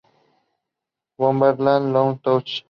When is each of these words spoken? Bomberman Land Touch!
Bomberman 1.19 1.93
Land 1.93 2.23
Touch! 2.23 2.53